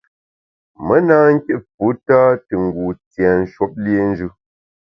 [0.85, 4.27] Me na kit fu tâ te ngu tienshwuop liénjù.